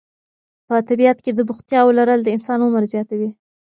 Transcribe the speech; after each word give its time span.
په 0.67 0.75
طبیعت 0.89 1.17
کې 1.23 1.31
د 1.33 1.39
بوختیاوو 1.49 1.95
لرل 1.99 2.19
د 2.23 2.29
انسان 2.35 2.59
عمر 2.65 2.83
زیاتوي. 2.93 3.29